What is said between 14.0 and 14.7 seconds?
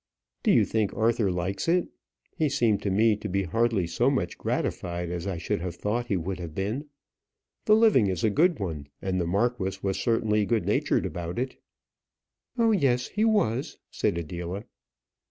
Adela.